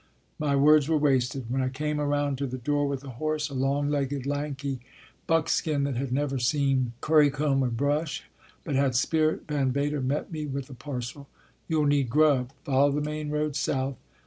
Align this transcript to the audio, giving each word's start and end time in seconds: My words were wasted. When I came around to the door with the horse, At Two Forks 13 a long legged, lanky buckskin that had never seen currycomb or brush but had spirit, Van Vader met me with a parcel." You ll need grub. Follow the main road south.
My 0.39 0.55
words 0.55 0.89
were 0.89 0.97
wasted. 0.97 1.45
When 1.51 1.61
I 1.61 1.69
came 1.69 1.99
around 2.01 2.39
to 2.39 2.47
the 2.47 2.57
door 2.57 2.87
with 2.87 3.01
the 3.01 3.11
horse, 3.21 3.51
At 3.51 3.53
Two 3.53 3.59
Forks 3.59 3.61
13 3.61 3.63
a 3.63 3.67
long 3.71 3.89
legged, 3.91 4.25
lanky 4.25 4.79
buckskin 5.27 5.83
that 5.83 5.95
had 5.95 6.11
never 6.11 6.39
seen 6.39 6.93
currycomb 7.01 7.61
or 7.63 7.67
brush 7.69 8.23
but 8.63 8.73
had 8.73 8.95
spirit, 8.95 9.43
Van 9.47 9.71
Vader 9.71 10.01
met 10.01 10.31
me 10.31 10.47
with 10.47 10.71
a 10.71 10.73
parcel." 10.73 11.27
You 11.67 11.83
ll 11.83 11.85
need 11.85 12.09
grub. 12.09 12.49
Follow 12.63 12.91
the 12.93 13.01
main 13.01 13.29
road 13.29 13.55
south. 13.55 13.97